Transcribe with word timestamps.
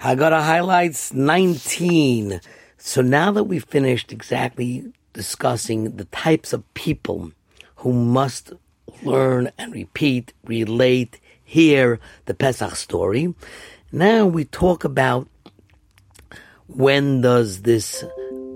Haggadah 0.00 0.42
highlights 0.42 1.14
19. 1.14 2.40
So 2.76 3.00
now 3.00 3.32
that 3.32 3.44
we've 3.44 3.64
finished 3.64 4.12
exactly 4.12 4.92
discussing 5.14 5.96
the 5.96 6.04
types 6.06 6.52
of 6.52 6.74
people 6.74 7.32
who 7.76 7.92
must 7.92 8.52
learn 9.02 9.50
and 9.56 9.72
repeat, 9.72 10.34
relate, 10.44 11.18
hear 11.42 11.98
the 12.26 12.34
Pesach 12.34 12.76
story, 12.76 13.34
now 13.90 14.26
we 14.26 14.44
talk 14.44 14.84
about 14.84 15.28
when 16.66 17.22
does 17.22 17.62
this 17.62 18.04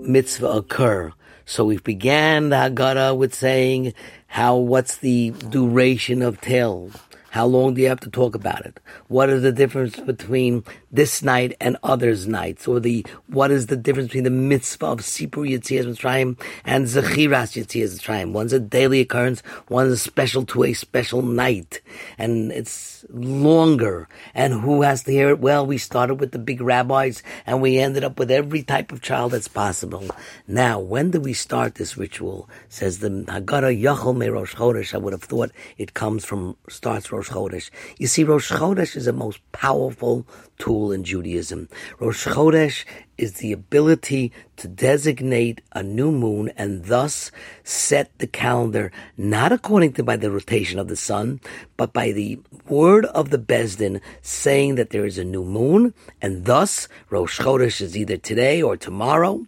mitzvah 0.01 0.47
occur. 0.47 1.11
So 1.45 1.65
we 1.65 1.79
began 1.79 2.49
the 2.49 2.57
Haggadah 2.57 3.17
with 3.17 3.33
saying 3.33 3.95
how 4.27 4.57
what's 4.57 4.97
the 4.97 5.31
duration 5.49 6.21
of 6.21 6.39
till 6.39 6.91
how 7.31 7.45
long 7.45 7.73
do 7.73 7.81
you 7.81 7.87
have 7.87 8.01
to 8.01 8.09
talk 8.09 8.35
about 8.35 8.65
it? 8.65 8.79
What 9.07 9.29
is 9.29 9.41
the 9.41 9.53
difference 9.53 9.97
between 9.97 10.65
this 10.91 11.23
night 11.23 11.55
and 11.59 11.77
others' 11.83 12.27
nights? 12.27 12.67
Or 12.67 12.79
the 12.79 13.05
what 13.27 13.51
is 13.51 13.67
the 13.67 13.77
difference 13.77 14.07
between 14.07 14.23
the 14.23 14.29
mitzvah 14.29 14.87
of 14.87 14.99
Sipur 14.99 15.49
Yitzias 15.49 15.85
Mitzrayim 15.85 16.39
and 16.65 16.85
Zechiras 16.85 17.55
Yitzias 17.55 17.99
Mitzrayim? 17.99 18.33
One's 18.33 18.53
a 18.53 18.59
daily 18.59 18.99
occurrence, 18.99 19.41
one's 19.69 20.01
special 20.01 20.45
to 20.45 20.63
a 20.63 20.73
special 20.73 21.21
night, 21.21 21.81
and 22.17 22.51
it's 22.51 23.05
longer. 23.09 24.07
And 24.33 24.53
who 24.53 24.81
has 24.81 25.03
to 25.03 25.11
hear 25.11 25.29
it? 25.29 25.39
Well, 25.39 25.65
we 25.65 25.77
started 25.77 26.15
with 26.15 26.31
the 26.31 26.39
big 26.39 26.61
rabbis, 26.61 27.23
and 27.45 27.61
we 27.61 27.77
ended 27.77 28.03
up 28.03 28.19
with 28.19 28.31
every 28.31 28.63
type 28.63 28.91
of 28.91 29.01
child 29.01 29.31
that's 29.31 29.47
possible. 29.47 30.05
Now, 30.47 30.79
when 30.79 31.11
do 31.11 31.19
we 31.19 31.33
start 31.33 31.75
this 31.75 31.97
ritual? 31.97 32.49
Says 32.69 32.99
the 32.99 33.09
Haggadah 33.09 33.81
Yachol 33.81 34.17
Me 34.17 34.27
Rosh 34.27 34.55
Chodesh. 34.55 34.93
I 34.93 34.97
would 34.97 35.13
have 35.13 35.23
thought 35.23 35.51
it 35.77 35.93
comes 35.93 36.25
from 36.25 36.57
starts 36.69 37.11
Rosh 37.11 37.29
Chodesh. 37.29 37.69
You 37.97 38.07
see, 38.07 38.23
Rosh 38.23 38.51
Chodesh 38.51 38.95
is 38.95 39.05
the 39.05 39.13
most 39.13 39.39
powerful 39.51 40.25
tool 40.57 40.80
in 40.89 41.03
Judaism. 41.03 41.69
Rosh 41.99 42.25
Chodesh 42.25 42.85
is 43.17 43.33
the 43.33 43.51
ability 43.51 44.31
to 44.57 44.67
designate 44.67 45.61
a 45.73 45.83
new 45.83 46.11
moon 46.11 46.51
and 46.57 46.85
thus 46.85 47.29
set 47.63 48.09
the 48.17 48.25
calendar 48.25 48.91
not 49.17 49.51
according 49.51 49.93
to 49.93 50.03
by 50.03 50.15
the 50.15 50.31
rotation 50.31 50.79
of 50.79 50.87
the 50.87 50.95
sun, 50.95 51.39
but 51.77 51.93
by 51.93 52.11
the 52.11 52.39
word 52.67 53.05
of 53.05 53.29
the 53.29 53.37
Besdin 53.37 54.01
saying 54.23 54.75
that 54.75 54.89
there 54.89 55.05
is 55.05 55.19
a 55.19 55.23
new 55.23 55.43
moon, 55.43 55.93
and 56.21 56.45
thus 56.45 56.87
Rosh 57.09 57.39
Chodesh 57.39 57.81
is 57.81 57.95
either 57.95 58.17
today 58.17 58.61
or 58.61 58.75
tomorrow, 58.75 59.45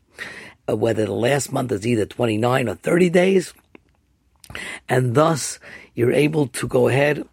uh, 0.69 0.75
whether 0.75 1.05
the 1.05 1.13
last 1.13 1.51
month 1.51 1.71
is 1.71 1.87
either 1.87 2.05
29 2.05 2.69
or 2.69 2.75
30 2.75 3.09
days, 3.09 3.53
and 4.87 5.15
thus 5.15 5.57
you're 5.95 6.13
able 6.13 6.47
to 6.47 6.67
go 6.67 6.87
ahead 6.87 7.27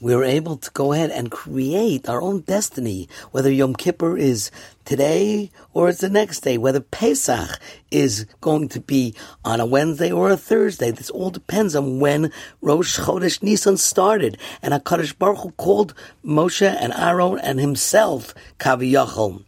we're 0.00 0.22
able 0.22 0.56
to 0.56 0.70
go 0.70 0.92
ahead 0.92 1.10
and 1.10 1.30
create 1.30 2.08
our 2.08 2.22
own 2.22 2.40
destiny, 2.40 3.08
whether 3.32 3.50
Yom 3.50 3.74
Kippur 3.74 4.16
is 4.16 4.50
today 4.84 5.50
or 5.74 5.88
it's 5.88 6.00
the 6.00 6.08
next 6.08 6.40
day, 6.40 6.56
whether 6.56 6.80
Pesach 6.80 7.58
is 7.90 8.26
going 8.40 8.68
to 8.68 8.80
be 8.80 9.14
on 9.44 9.58
a 9.58 9.66
Wednesday 9.66 10.12
or 10.12 10.30
a 10.30 10.36
Thursday. 10.36 10.92
This 10.92 11.10
all 11.10 11.30
depends 11.30 11.74
on 11.74 11.98
when 11.98 12.32
Rosh 12.60 13.00
Chodesh 13.00 13.42
Nisan 13.42 13.76
started. 13.76 14.38
And 14.62 14.72
HaKadosh 14.72 15.18
Baruch 15.18 15.38
Hu 15.38 15.50
called 15.52 15.94
Moshe 16.24 16.62
and 16.62 16.92
Aaron 16.92 17.38
and 17.40 17.58
himself 17.58 18.34
Kaviyachol 18.60 19.44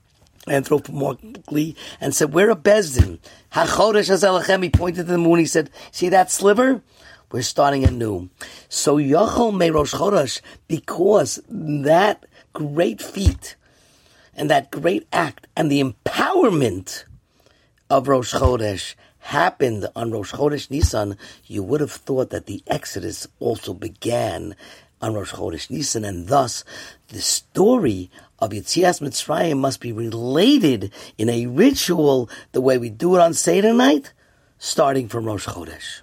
anthropomorphically 0.46 1.76
and 2.00 2.14
said, 2.14 2.32
We're 2.32 2.50
a 2.50 2.56
Bezdin. 2.56 3.18
HaChodesh 3.52 4.10
Azelachem, 4.10 4.64
he 4.64 4.70
pointed 4.70 5.06
to 5.06 5.12
the 5.12 5.18
moon, 5.18 5.38
he 5.38 5.46
said, 5.46 5.70
See 5.92 6.08
that 6.08 6.30
sliver? 6.30 6.82
We're 7.32 7.42
starting 7.42 7.84
anew. 7.84 8.28
So 8.68 8.96
Yachol 8.96 9.56
Me 9.56 9.70
Rosh 9.70 9.94
Chodesh, 9.94 10.40
because 10.66 11.40
that 11.48 12.26
great 12.52 13.00
feat 13.00 13.56
and 14.34 14.50
that 14.50 14.70
great 14.70 15.06
act 15.12 15.46
and 15.56 15.70
the 15.70 15.82
empowerment 15.82 17.04
of 17.88 18.08
Rosh 18.08 18.34
Chodesh 18.34 18.94
happened 19.18 19.86
on 19.94 20.10
Rosh 20.10 20.32
Chodesh 20.32 20.70
Nisan, 20.70 21.16
you 21.46 21.62
would 21.62 21.80
have 21.80 21.92
thought 21.92 22.30
that 22.30 22.46
the 22.46 22.62
Exodus 22.66 23.28
also 23.38 23.74
began 23.74 24.56
on 25.00 25.14
Rosh 25.14 25.32
Chodesh 25.32 25.70
Nisan, 25.70 26.04
and 26.04 26.28
thus 26.28 26.64
the 27.08 27.20
story 27.20 28.10
of 28.38 28.50
Yitzias 28.50 29.00
Mitzrayim 29.00 29.58
must 29.58 29.80
be 29.80 29.92
related 29.92 30.92
in 31.16 31.28
a 31.28 31.46
ritual 31.46 32.28
the 32.52 32.60
way 32.60 32.76
we 32.76 32.90
do 32.90 33.14
it 33.14 33.20
on 33.20 33.34
Seder 33.34 33.72
night, 33.72 34.12
starting 34.58 35.08
from 35.08 35.26
Rosh 35.26 35.46
Chodesh. 35.46 36.00